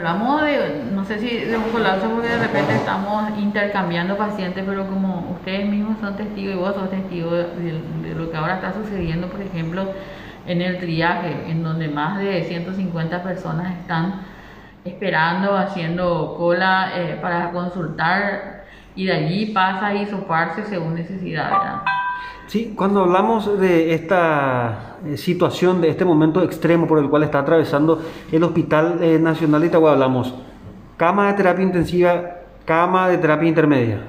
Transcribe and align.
Hablamos 0.00 0.40
de, 0.40 0.84
no 0.94 1.04
sé 1.04 1.18
si 1.18 1.28
de 1.28 1.58
un 1.58 1.64
colapso 1.64 2.08
porque 2.08 2.28
de 2.28 2.38
repente 2.38 2.74
estamos 2.74 3.38
intercambiando 3.38 4.16
pacientes, 4.16 4.64
pero 4.66 4.86
como 4.86 5.32
ustedes 5.32 5.68
mismos 5.68 5.98
son 6.00 6.16
testigos 6.16 6.54
y 6.54 6.56
vos 6.56 6.74
sos 6.74 6.88
testigo 6.88 7.32
de, 7.32 8.14
lo 8.16 8.30
que 8.30 8.36
ahora 8.38 8.54
está 8.54 8.72
sucediendo, 8.72 9.26
por 9.26 9.42
ejemplo, 9.42 9.92
en 10.46 10.62
el 10.62 10.78
triaje, 10.78 11.50
en 11.50 11.62
donde 11.62 11.88
más 11.88 12.18
de 12.18 12.44
150 12.44 13.22
personas 13.22 13.76
están 13.78 14.22
esperando, 14.86 15.54
haciendo 15.54 16.34
cola 16.38 16.92
eh, 16.94 17.18
para 17.20 17.50
consultar 17.50 18.64
y 18.96 19.04
de 19.04 19.12
allí 19.12 19.46
pasa 19.52 19.88
a 19.88 19.94
hisoparse 19.94 20.64
según 20.64 20.94
necesidad. 20.94 21.50
Sí, 22.50 22.74
cuando 22.76 23.02
hablamos 23.02 23.60
de 23.60 23.94
esta 23.94 24.96
eh, 25.06 25.16
situación, 25.16 25.80
de 25.80 25.88
este 25.88 26.04
momento 26.04 26.42
extremo 26.42 26.88
por 26.88 26.98
el 26.98 27.08
cual 27.08 27.22
está 27.22 27.38
atravesando 27.38 28.02
el 28.32 28.42
Hospital 28.42 28.98
eh, 29.00 29.20
Nacional 29.20 29.60
de 29.60 29.68
Itagüí, 29.68 29.88
hablamos 29.88 30.34
cama 30.96 31.28
de 31.28 31.34
terapia 31.34 31.62
intensiva, 31.62 32.22
cama 32.64 33.08
de 33.08 33.18
terapia 33.18 33.48
intermedia. 33.48 34.00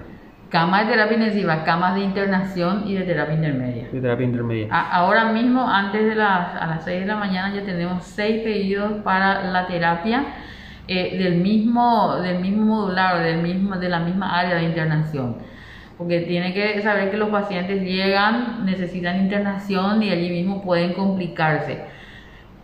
Camas 0.49 0.87
de 0.87 0.93
terapia 0.93 1.17
intensiva, 1.17 1.63
camas 1.63 1.93
de 1.93 2.01
internación 2.01 2.81
y 2.87 2.95
de 2.95 3.03
terapia 3.03 3.35
intermedia. 3.35 3.89
De 3.91 4.01
terapia 4.01 4.25
intermedia. 4.25 4.67
ahora 4.71 5.31
mismo, 5.31 5.69
antes 5.69 6.03
de 6.03 6.15
las, 6.15 6.55
a 6.59 6.65
las 6.65 6.83
6 6.83 7.01
de 7.01 7.05
la 7.05 7.17
mañana, 7.17 7.53
ya 7.53 7.63
tenemos 7.63 8.03
6 8.05 8.41
pedidos 8.41 9.03
para 9.03 9.51
la 9.51 9.67
terapia 9.67 10.25
eh, 10.87 11.15
del, 11.15 11.35
mismo, 11.35 12.15
del 12.15 12.39
mismo 12.39 12.65
modular, 12.65 13.21
del 13.21 13.43
mismo, 13.43 13.75
de 13.75 13.87
la 13.87 13.99
misma 13.99 14.35
área 14.35 14.55
de 14.55 14.63
internación. 14.63 15.51
Porque 16.01 16.21
tiene 16.21 16.51
que 16.51 16.81
saber 16.81 17.11
que 17.11 17.17
los 17.17 17.29
pacientes 17.29 17.83
llegan, 17.83 18.65
necesitan 18.65 19.21
internación 19.21 20.01
y 20.01 20.09
allí 20.09 20.31
mismo 20.31 20.63
pueden 20.63 20.93
complicarse. 20.93 21.83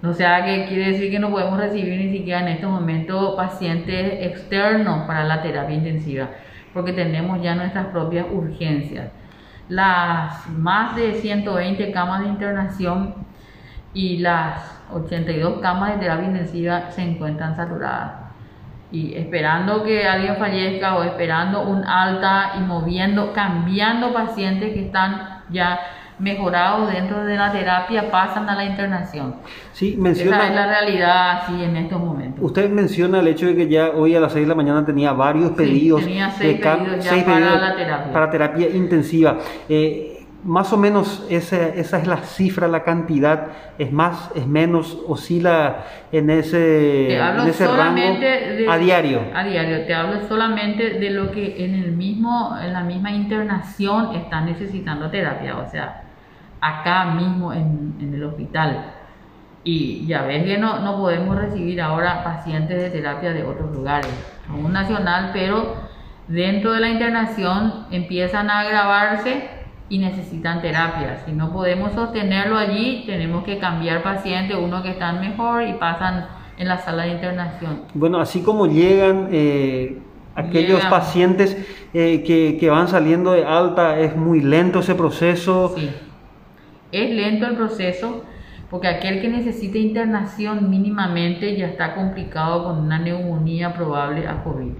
O 0.01 0.11
sea, 0.11 0.43
que 0.43 0.65
quiere 0.65 0.93
decir 0.93 1.11
que 1.11 1.19
no 1.19 1.29
podemos 1.29 1.59
recibir 1.59 2.03
ni 2.03 2.17
siquiera 2.17 2.41
en 2.41 2.47
estos 2.47 2.71
momentos 2.71 3.35
pacientes 3.35 4.25
externos 4.25 5.05
para 5.05 5.23
la 5.23 5.43
terapia 5.43 5.75
intensiva 5.75 6.29
porque 6.77 6.93
tenemos 6.93 7.41
ya 7.41 7.55
nuestras 7.55 7.87
propias 7.87 8.27
urgencias. 8.31 9.09
Las 9.67 10.47
más 10.49 10.95
de 10.95 11.15
120 11.15 11.91
camas 11.91 12.21
de 12.21 12.27
internación 12.27 13.15
y 13.95 14.19
las 14.19 14.79
82 14.93 15.59
camas 15.59 15.93
de 15.93 15.99
terapia 15.99 16.27
intensiva 16.27 16.91
se 16.91 17.01
encuentran 17.01 17.55
saturadas. 17.55 18.26
Y 18.91 19.15
esperando 19.15 19.83
que 19.83 20.07
alguien 20.07 20.37
fallezca 20.37 20.95
o 20.95 21.03
esperando 21.03 21.63
un 21.63 21.83
alta 21.85 22.53
y 22.57 22.61
moviendo, 22.61 23.33
cambiando 23.33 24.13
pacientes 24.13 24.73
que 24.73 24.85
están 24.85 25.41
ya 25.49 25.79
mejorados 26.19 26.91
dentro 26.91 27.23
de 27.23 27.35
la 27.35 27.51
terapia 27.51 28.09
pasan 28.09 28.49
a 28.49 28.55
la 28.55 28.65
internación. 28.65 29.35
Sí, 29.71 29.95
menciona, 29.99 30.37
Esa 30.37 30.47
es 30.47 30.55
la 30.55 30.67
realidad 30.67 31.31
así 31.37 31.63
en 31.63 31.77
estos 31.77 31.99
momentos. 31.99 32.43
Usted 32.43 32.69
menciona 32.69 33.19
el 33.19 33.27
hecho 33.27 33.45
de 33.45 33.55
que 33.55 33.67
ya 33.67 33.91
hoy 33.91 34.15
a 34.15 34.19
las 34.19 34.33
6 34.33 34.45
de 34.45 34.49
la 34.49 34.55
mañana 34.55 34.85
tenía 34.85 35.13
varios 35.13 35.51
pedidos, 35.51 36.01
tenía 36.01 36.31
seis 36.31 36.59
pedidos 36.59 37.05
ya 37.05 37.23
para 37.23 37.59
la 37.59 37.75
terapia. 37.75 38.13
Para 38.13 38.29
terapia 38.29 38.69
intensiva. 38.69 39.37
Eh, 39.69 40.16
más 40.43 40.71
o 40.71 40.77
menos 40.77 41.25
esa, 41.29 41.67
esa, 41.69 41.97
es 41.97 42.07
la 42.07 42.17
cifra, 42.17 42.67
la 42.67 42.83
cantidad, 42.83 43.47
es 43.77 43.91
más, 43.91 44.31
es 44.35 44.45
menos, 44.45 44.97
oscila 45.07 45.85
en 46.11 46.29
ese, 46.29 47.15
en 47.15 47.47
ese 47.47 47.67
rango 47.67 48.19
a 48.69 48.77
diario. 48.77 49.21
A 49.33 49.43
diario, 49.43 49.85
te 49.85 49.93
hablo 49.93 50.27
solamente 50.27 50.91
de 50.91 51.09
lo 51.09 51.31
que 51.31 51.65
en 51.65 51.75
el 51.75 51.91
mismo, 51.91 52.55
en 52.61 52.73
la 52.73 52.83
misma 52.83 53.11
internación 53.11 54.15
están 54.15 54.45
necesitando 54.45 55.09
terapia, 55.09 55.57
o 55.57 55.69
sea, 55.69 56.03
acá 56.61 57.05
mismo 57.05 57.51
en, 57.53 57.95
el 57.99 58.23
hospital. 58.23 58.93
Y 59.63 60.05
ya 60.05 60.21
ves 60.21 60.45
que 60.45 60.57
no, 60.57 60.79
no 60.79 60.97
podemos 60.97 61.35
recibir 61.35 61.81
ahora 61.81 62.23
pacientes 62.23 62.81
de 62.81 62.89
terapia 62.89 63.33
de 63.33 63.43
otros 63.43 63.73
lugares, 63.73 64.11
un 64.49 64.71
nacional, 64.71 65.31
pero 65.33 65.75
dentro 66.27 66.71
de 66.71 66.79
la 66.79 66.89
internación 66.89 67.87
empiezan 67.91 68.49
a 68.49 68.61
agravarse 68.61 69.56
y 69.89 69.99
necesitan 69.99 70.61
terapia. 70.61 71.23
Si 71.25 71.31
no 71.31 71.51
podemos 71.51 71.93
sostenerlo 71.93 72.57
allí, 72.57 73.03
tenemos 73.05 73.43
que 73.43 73.57
cambiar 73.57 74.03
pacientes, 74.03 74.57
uno 74.57 74.83
que 74.83 74.91
están 74.91 75.21
mejor 75.21 75.63
y 75.63 75.73
pasan 75.73 76.27
en 76.57 76.67
la 76.67 76.77
sala 76.77 77.03
de 77.03 77.11
internación. 77.11 77.81
Bueno, 77.93 78.19
así 78.19 78.41
como 78.41 78.67
llegan 78.67 79.29
eh, 79.31 79.97
aquellos 80.35 80.83
pacientes 80.85 81.57
eh, 81.93 82.23
que, 82.25 82.57
que, 82.59 82.69
van 82.69 82.87
saliendo 82.87 83.31
de 83.31 83.45
alta, 83.45 83.99
es 83.99 84.15
muy 84.15 84.41
lento 84.41 84.79
ese 84.79 84.95
proceso. 84.95 85.73
Sí. 85.75 85.89
Es 86.91 87.09
lento 87.11 87.47
el 87.47 87.55
proceso 87.55 88.23
porque 88.69 88.87
aquel 88.87 89.21
que 89.21 89.29
necesita 89.29 89.77
internación 89.77 90.69
mínimamente 90.69 91.55
ya 91.55 91.67
está 91.67 91.95
complicado 91.95 92.65
con 92.65 92.79
una 92.79 92.99
neumonía 92.99 93.73
probable 93.73 94.27
a 94.27 94.43
COVID. 94.43 94.73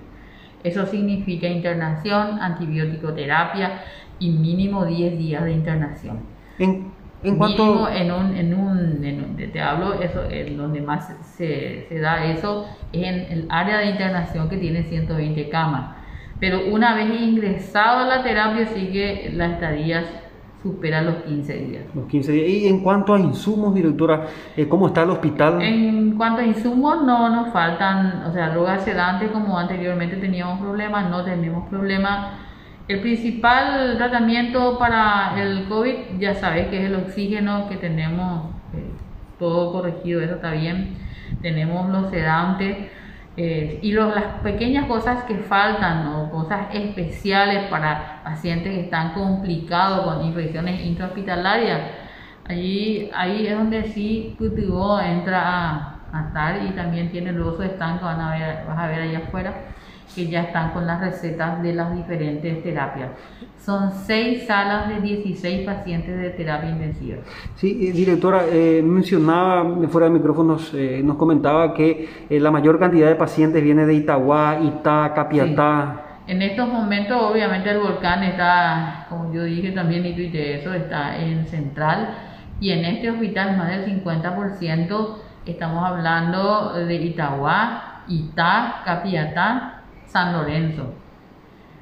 Eso 0.63 0.85
significa 0.85 1.47
internación, 1.47 2.39
antibiótico 2.41 3.13
terapia 3.13 3.83
y 4.19 4.31
mínimo 4.31 4.85
10 4.85 5.17
días 5.17 5.43
de 5.43 5.51
internación. 5.53 6.19
¿En, 6.59 6.91
en 7.23 7.37
cuanto... 7.37 7.89
en 7.89 8.11
un, 8.11 8.35
en 8.35 8.53
un, 8.53 9.37
te 9.37 9.59
hablo, 9.59 10.01
eso, 10.01 10.23
en 10.29 10.57
donde 10.57 10.81
más 10.81 11.13
se, 11.35 11.85
se 11.87 11.99
da 11.99 12.25
eso 12.25 12.65
es 12.93 13.03
en 13.03 13.15
el 13.31 13.47
área 13.49 13.79
de 13.79 13.91
internación 13.91 14.49
que 14.49 14.57
tiene 14.57 14.83
120 14.83 15.49
camas. 15.49 15.95
Pero 16.39 16.67
una 16.71 16.95
vez 16.95 17.09
ingresado 17.19 17.99
a 17.99 18.07
la 18.07 18.23
terapia 18.23 18.67
sigue 18.67 19.31
las 19.33 19.53
estadías 19.53 20.05
supera 20.61 21.01
los 21.01 21.15
15 21.23 21.53
días. 21.53 21.83
Los 21.93 22.05
15 22.05 22.31
días. 22.31 22.49
Y 22.49 22.67
en 22.67 22.79
cuanto 22.81 23.13
a 23.13 23.19
insumos, 23.19 23.73
directora, 23.73 24.27
eh, 24.55 24.67
¿cómo 24.67 24.87
está 24.87 25.03
el 25.03 25.11
hospital? 25.11 25.61
En 25.61 26.15
cuanto 26.17 26.41
a 26.41 26.45
insumos, 26.45 27.03
no 27.03 27.29
nos 27.29 27.53
faltan, 27.53 28.23
o 28.27 28.33
sea, 28.33 28.49
drogas 28.49 28.83
sedantes 28.83 29.31
como 29.31 29.57
anteriormente 29.57 30.17
teníamos 30.17 30.59
problemas, 30.59 31.09
no 31.09 31.23
tenemos 31.23 31.67
problemas. 31.69 32.33
El 32.87 33.01
principal 33.01 33.97
tratamiento 33.97 34.79
para 34.79 35.33
el 35.41 35.65
COVID, 35.67 36.19
ya 36.19 36.35
sabes 36.35 36.67
que 36.67 36.79
es 36.79 36.85
el 36.85 36.95
oxígeno, 36.95 37.67
que 37.67 37.75
tenemos 37.75 38.45
eh, 38.73 38.91
todo 39.37 39.73
corregido, 39.73 40.21
eso 40.21 40.35
está 40.35 40.51
bien. 40.51 40.95
Tenemos 41.41 41.89
los 41.89 42.09
sedantes 42.09 42.77
eh, 43.35 43.79
y 43.81 43.91
las 43.91 44.39
pequeñas 44.41 44.85
cosas 44.87 45.23
que 45.25 45.35
faltan 45.35 46.07
o 46.07 46.31
cosas 46.31 46.73
especiales 46.73 47.69
para 47.69 48.21
pacientes 48.23 48.73
que 48.73 48.81
están 48.81 49.13
complicados 49.13 50.05
con 50.05 50.25
infecciones 50.25 50.83
intrahospitalarias, 50.83 51.81
allí 52.45 53.11
ahí 53.13 53.45
es 53.47 53.55
donde 53.55 53.83
sí 53.83 54.33
Cutivo 54.39 54.99
entra 54.99 55.43
a, 55.45 55.96
y 56.67 56.71
también 56.71 57.11
tiene 57.11 57.31
el 57.31 57.41
oso 57.41 57.63
estanco, 57.63 58.05
van 58.05 58.19
a 58.19 58.31
ver, 58.31 58.65
vas 58.67 58.77
a 58.77 58.87
ver 58.87 59.01
allá 59.01 59.19
afuera 59.19 59.53
que 60.15 60.27
ya 60.27 60.41
están 60.41 60.71
con 60.71 60.87
las 60.87 60.99
recetas 60.99 61.61
de 61.61 61.73
las 61.73 61.95
diferentes 61.95 62.63
terapias. 62.63 63.11
Son 63.59 63.91
seis 63.91 64.47
salas 64.47 64.89
de 64.89 65.01
16 65.01 65.65
pacientes 65.65 66.17
de 66.17 66.29
terapia 66.31 66.69
intensiva. 66.69 67.17
Sí, 67.55 67.87
eh, 67.87 67.91
directora, 67.91 68.43
eh, 68.49 68.81
mencionaba 68.83 69.87
fuera 69.89 70.07
de 70.07 70.13
micrófonos, 70.13 70.73
eh, 70.73 71.01
nos 71.03 71.17
comentaba 71.17 71.73
que 71.73 72.27
la 72.29 72.49
mayor 72.49 72.79
cantidad 72.79 73.09
de 73.09 73.15
pacientes 73.15 73.61
viene 73.61 73.85
de 73.85 73.93
Itagua, 73.93 74.59
Ita, 74.59 75.11
Capiatá. 75.13 76.03
En 76.25 76.41
estos 76.41 76.67
momentos, 76.67 77.21
obviamente, 77.21 77.69
el 77.69 77.79
volcán 77.79 78.23
está, 78.23 79.05
como 79.09 79.31
yo 79.31 79.43
dije 79.43 79.71
también 79.71 80.05
y 80.05 80.13
tuite 80.15 80.59
eso, 80.59 80.73
está 80.73 81.17
en 81.17 81.45
central. 81.45 82.09
Y 82.59 82.71
en 82.71 82.85
este 82.85 83.11
hospital, 83.11 83.55
más 83.55 83.69
del 83.69 83.85
50%, 83.85 85.26
estamos 85.51 85.83
hablando 85.85 86.73
de 86.73 86.95
Itagua, 86.95 88.03
Ita, 88.07 88.81
Capiatá 88.85 89.83
San 90.05 90.33
Lorenzo. 90.33 90.93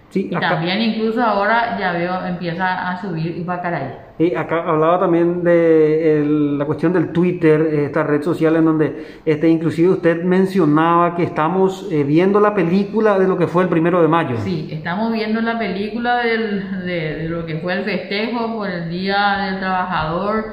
Sí, 0.10 0.30
y 0.32 0.40
también 0.40 0.82
incluso 0.82 1.22
ahora 1.22 1.78
ya 1.78 1.92
veo 1.92 2.26
empieza 2.26 2.90
a 2.90 3.02
subir 3.02 3.38
Ibacaray. 3.38 4.06
Y 4.18 4.34
acá 4.34 4.64
hablaba 4.66 5.02
también 5.02 5.44
de 5.44 6.24
la 6.58 6.64
cuestión 6.64 6.94
del 6.94 7.12
Twitter, 7.12 7.62
esta 7.62 8.04
red 8.04 8.22
social 8.22 8.56
en 8.56 8.64
donde 8.64 9.20
este, 9.26 9.50
inclusive 9.50 9.90
usted 9.90 10.24
mencionaba 10.24 11.16
que 11.16 11.24
estamos 11.24 11.90
eh, 11.92 12.06
viendo 12.06 12.40
la 12.40 12.56
película 12.56 13.20
de 13.20 13.28
lo 13.28 13.38
que 13.38 13.48
fue 13.48 13.64
el 13.64 13.70
primero 13.70 14.02
de 14.02 14.08
mayo. 14.08 14.38
Sí, 14.38 14.70
estamos 14.72 15.12
viendo 15.12 15.42
la 15.42 15.60
película 15.60 16.20
del, 16.20 16.86
de, 16.86 17.28
lo 17.28 17.46
que 17.46 17.58
fue 17.58 17.74
el 17.74 17.84
festejo 17.84 18.56
por 18.56 18.70
el 18.70 18.90
Día 18.90 19.48
del 19.48 19.60
Trabajador. 19.60 20.46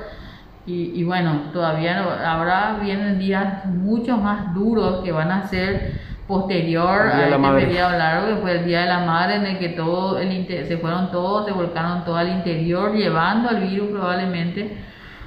Y, 0.64 0.92
y 0.94 1.04
bueno, 1.04 1.50
todavía 1.52 2.00
no, 2.00 2.10
ahora 2.10 2.78
vienen 2.80 3.18
días 3.18 3.64
mucho 3.66 4.16
más 4.16 4.54
duros 4.54 5.02
que 5.02 5.10
van 5.10 5.32
a 5.32 5.48
ser 5.48 6.00
posterior 6.28 7.08
a 7.12 7.28
este 7.28 7.66
feriado 7.66 7.98
largo 7.98 8.28
que 8.28 8.40
fue 8.42 8.52
el 8.52 8.64
Día 8.64 8.82
de 8.82 8.86
la 8.86 9.00
Madre 9.00 9.36
en 9.36 9.46
el 9.46 9.58
que 9.58 9.70
todo 9.70 10.18
el 10.18 10.46
se 10.46 10.78
fueron 10.78 11.10
todos, 11.10 11.46
se 11.46 11.52
volcaron 11.52 12.04
todo 12.04 12.16
al 12.16 12.28
interior 12.28 12.94
llevando 12.94 13.48
al 13.48 13.60
virus 13.60 13.90
probablemente, 13.90 14.76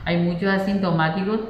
hay 0.05 0.17
muchos 0.17 0.49
asintomáticos 0.49 1.41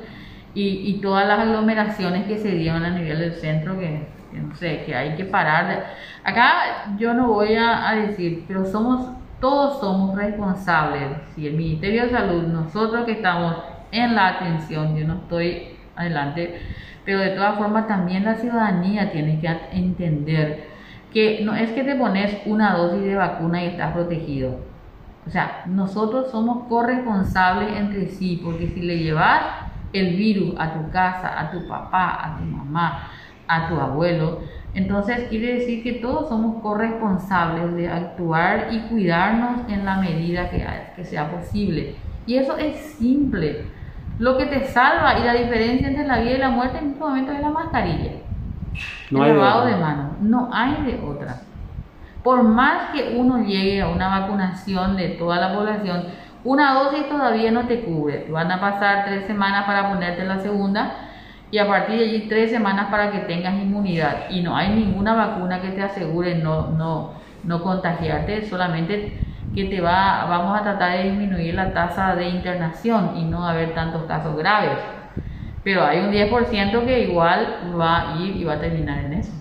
y, 0.56 0.90
y 0.90 1.02
todas 1.02 1.28
las 1.28 1.40
aglomeraciones 1.40 2.26
que 2.26 2.38
se 2.38 2.52
dieron 2.52 2.84
a 2.84 2.90
nivel 2.90 3.20
del 3.20 3.34
centro 3.36 3.78
que, 3.78 4.08
no 4.34 4.56
sé, 4.56 4.84
que 4.86 4.96
hay 4.96 5.16
que 5.16 5.26
parar. 5.26 5.94
Acá 6.24 6.96
yo 6.98 7.14
no 7.14 7.28
voy 7.28 7.56
a, 7.56 7.88
a 7.88 7.96
decir, 7.96 8.46
pero 8.48 8.66
somos, 8.66 9.10
todos 9.40 9.80
somos 9.80 10.16
responsables, 10.16 11.04
si 11.36 11.46
el 11.48 11.54
Ministerio 11.54 12.04
de 12.04 12.10
Salud, 12.10 12.44
nosotros 12.44 13.06
que 13.06 13.12
estamos 13.12 13.56
en 13.96 14.16
la 14.16 14.28
atención, 14.30 14.96
yo 14.96 15.08
no 15.08 15.16
estoy 15.16 15.78
adelante, 15.96 16.62
Pero 17.06 17.20
de 17.20 17.30
todas 17.30 17.58
formas 17.58 17.88
también 17.88 18.26
la 18.26 18.36
ciudadanía 18.36 19.12
tiene 19.12 19.40
que 19.40 19.48
entender 19.72 20.68
que 21.14 21.42
no 21.44 21.56
es 21.56 21.70
que 21.72 21.84
te 21.84 21.96
pones 21.96 22.42
una 22.46 22.76
dosis 22.76 23.04
de 23.04 23.16
vacuna 23.16 23.64
y 23.64 23.68
estás 23.68 23.94
protegido. 23.94 24.60
O 25.26 25.30
sea, 25.30 25.64
nosotros 25.66 26.30
somos 26.32 26.68
corresponsables 26.68 27.78
entre 27.78 28.08
sí, 28.08 28.42
porque 28.44 28.68
si 28.68 28.82
le 28.82 29.00
llevas 29.00 29.42
el 29.94 30.16
virus 30.16 30.56
a 30.58 30.74
tu 30.74 30.92
casa, 30.92 31.40
a 31.40 31.52
tu 31.52 31.68
papá, 31.68 32.20
a 32.22 32.38
tu 32.38 32.44
mamá, 32.44 33.08
a 33.48 33.70
tu 33.70 33.80
abuelo, 33.80 34.42
entonces 34.76 35.30
quiere 35.30 35.56
decir 35.56 35.84
que 35.84 35.94
todos 35.94 36.28
somos 36.28 36.62
corresponsables 36.62 37.74
de 37.76 37.88
actuar 37.88 38.68
y 38.72 38.80
cuidarnos 38.90 39.70
en 39.70 39.86
la 39.86 39.98
medida 39.98 40.50
que, 40.50 41.04
sea 41.06 41.32
posible. 41.32 41.96
Y 42.28 42.36
eso 42.36 42.58
es 42.58 42.76
simple. 42.98 43.68
Lo 44.18 44.38
que 44.38 44.46
te 44.46 44.66
salva 44.66 45.20
y 45.20 45.24
la 45.24 45.34
diferencia 45.34 45.88
entre 45.88 46.08
la 46.08 46.20
vida 46.20 46.32
y 46.32 46.38
la 46.38 46.50
muerte 46.50 46.78
en 46.78 46.92
este 46.92 47.00
momento 47.00 47.32
es 47.32 47.42
la 47.42 47.50
mascarilla. 47.50 48.12
No 49.12 49.26
el 49.26 49.38
lavado 49.38 49.66
de, 49.66 49.74
de 49.74 49.78
manos. 49.78 50.12
No 50.22 50.50
hay 50.54 50.84
de 50.84 51.02
otra. 51.06 51.42
Por 52.24 52.44
más 52.44 52.92
que 52.92 53.16
uno 53.18 53.44
llegue 53.44 53.82
a 53.82 53.90
una 53.90 54.20
vacunación 54.20 54.96
de 54.96 55.10
toda 55.10 55.40
la 55.40 55.54
población, 55.54 56.06
una 56.44 56.74
dosis 56.74 57.10
todavía 57.10 57.52
no 57.52 57.68
te 57.68 57.82
cubre. 57.82 58.28
Van 58.30 58.52
a 58.52 58.62
pasar 58.62 59.06
tres 59.06 59.26
semanas 59.26 59.66
para 59.66 59.90
ponerte 59.90 60.24
la 60.24 60.40
segunda 60.40 60.96
y 61.52 61.58
a 61.58 61.68
partir 61.68 62.00
de 62.00 62.06
allí 62.06 62.28
tres 62.28 62.52
semanas 62.52 62.88
para 62.90 63.12
que 63.12 63.20
tengas 63.20 63.56
inmunidad. 63.56 64.30
Y 64.30 64.42
no 64.42 64.56
hay 64.56 64.70
ninguna 64.70 65.14
vacuna 65.14 65.62
que 65.62 65.70
te 65.70 65.82
asegure 65.82 66.36
no, 66.36 66.70
no, 66.70 67.14
no 67.44 67.62
contagiarte, 67.64 68.48
solamente 68.48 69.25
que 69.56 69.66
te 69.66 69.82
va, 69.82 70.26
vamos 70.30 70.60
a 70.60 70.64
tratar 70.64 70.98
de 70.98 71.10
disminuir 71.10 71.56
la 71.56 71.74
tasa 71.74 72.16
de 72.16 72.28
internación 72.28 73.12
y 73.16 73.24
no 73.24 73.48
haber 73.48 73.74
tantos 73.74 74.04
casos 74.04 74.36
graves. 74.38 74.78
Pero 75.64 75.84
hay 75.84 76.00
un 76.00 76.12
10% 76.12 76.86
que 76.86 77.04
igual 77.04 77.74
va 77.80 78.14
a 78.14 78.22
ir 78.22 78.36
y 78.36 78.44
va 78.44 78.54
a 78.54 78.60
terminar 78.60 79.06
en 79.06 79.14
eso. 79.14 79.32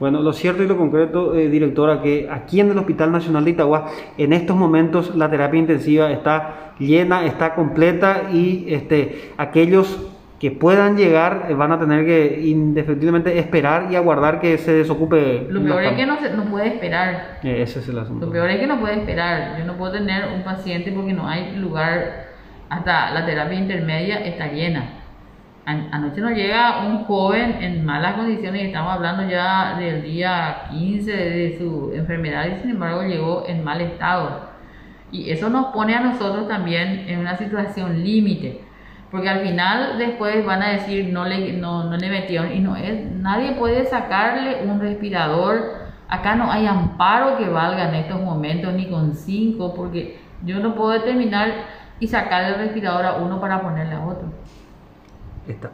Bueno, 0.00 0.22
lo 0.22 0.32
cierto 0.32 0.62
y 0.62 0.68
lo 0.68 0.76
concreto, 0.76 1.34
eh, 1.34 1.48
directora, 1.48 2.00
que 2.00 2.28
aquí 2.30 2.60
en 2.60 2.70
el 2.70 2.78
Hospital 2.78 3.12
Nacional 3.12 3.44
de 3.44 3.50
Itagua, 3.50 3.86
en 4.16 4.32
estos 4.32 4.56
momentos 4.56 5.14
la 5.14 5.28
terapia 5.28 5.58
intensiva 5.58 6.10
está 6.10 6.72
llena, 6.78 7.24
está 7.26 7.54
completa 7.54 8.30
y 8.32 8.66
este, 8.68 9.32
aquellos 9.36 10.07
que 10.38 10.52
puedan 10.52 10.96
llegar 10.96 11.46
eh, 11.48 11.54
van 11.54 11.72
a 11.72 11.80
tener 11.80 12.04
que 12.06 12.42
indefectiblemente 12.44 13.38
esperar 13.38 13.90
y 13.90 13.96
aguardar 13.96 14.40
que 14.40 14.56
se 14.58 14.72
desocupe. 14.72 15.48
Lo 15.50 15.62
peor 15.62 15.82
es 15.82 15.92
que 15.94 16.06
no, 16.06 16.18
se, 16.18 16.30
no 16.30 16.44
puede 16.44 16.68
esperar. 16.68 17.38
Eh, 17.42 17.62
ese 17.62 17.80
es 17.80 17.88
el 17.88 17.98
asunto. 17.98 18.26
Lo 18.26 18.32
peor 18.32 18.48
es 18.50 18.60
que 18.60 18.66
no 18.66 18.78
puede 18.78 18.98
esperar. 18.98 19.58
Yo 19.58 19.64
no 19.64 19.74
puedo 19.74 19.92
tener 19.92 20.28
un 20.32 20.42
paciente 20.42 20.92
porque 20.92 21.12
no 21.12 21.28
hay 21.28 21.56
lugar, 21.56 22.28
hasta 22.68 23.10
la 23.10 23.26
terapia 23.26 23.58
intermedia 23.58 24.24
está 24.24 24.46
llena. 24.52 24.94
Anoche 25.66 26.22
nos 26.22 26.32
llega 26.32 26.86
un 26.86 27.04
joven 27.04 27.56
en 27.60 27.84
malas 27.84 28.14
condiciones 28.14 28.62
y 28.62 28.66
estamos 28.68 28.90
hablando 28.90 29.28
ya 29.28 29.76
del 29.78 30.02
día 30.02 30.62
15 30.70 31.12
de 31.12 31.58
su 31.58 31.92
enfermedad 31.94 32.46
y 32.46 32.62
sin 32.62 32.70
embargo 32.70 33.02
llegó 33.02 33.44
en 33.46 33.62
mal 33.62 33.82
estado. 33.82 34.48
Y 35.12 35.30
eso 35.30 35.50
nos 35.50 35.66
pone 35.66 35.94
a 35.94 36.00
nosotros 36.00 36.48
también 36.48 37.04
en 37.06 37.18
una 37.18 37.36
situación 37.36 38.02
límite 38.02 38.62
porque 39.10 39.28
al 39.28 39.40
final 39.40 39.98
después 39.98 40.44
van 40.44 40.62
a 40.62 40.72
decir 40.72 41.12
no 41.12 41.24
le, 41.24 41.54
no, 41.54 41.84
no 41.84 41.96
le 41.96 42.10
metieron 42.10 42.52
y 42.52 42.60
no 42.60 42.76
es, 42.76 43.10
nadie 43.12 43.52
puede 43.52 43.86
sacarle 43.86 44.64
un 44.64 44.80
respirador. 44.80 45.88
Acá 46.08 46.34
no 46.36 46.50
hay 46.50 46.66
amparo 46.66 47.36
que 47.36 47.48
valga 47.48 47.88
en 47.88 47.94
estos 47.96 48.20
momentos 48.20 48.72
ni 48.72 48.88
con 48.88 49.14
cinco, 49.14 49.74
porque 49.74 50.18
yo 50.44 50.58
no 50.60 50.74
puedo 50.74 50.90
determinar 50.90 51.50
y 52.00 52.06
sacar 52.06 52.44
el 52.44 52.54
respirador 52.54 53.04
a 53.04 53.14
uno 53.16 53.40
para 53.40 53.60
ponerle 53.60 53.94
a 53.94 54.06
otro. 54.06 54.28
Está. 55.46 55.66